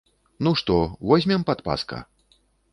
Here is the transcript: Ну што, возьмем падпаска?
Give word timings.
Ну 0.47 0.53
што, 0.61 0.77
возьмем 1.13 1.47
падпаска? 1.53 2.03